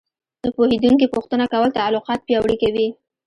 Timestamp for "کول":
1.53-1.69